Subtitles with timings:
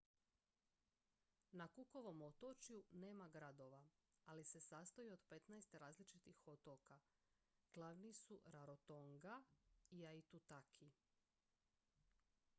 [1.59, 3.83] na cookovom otočju nema gradova
[4.25, 6.99] ali sastoji se od 15 različitih otoka
[7.73, 9.41] glavni su rarotonga
[9.91, 10.89] i aitutaki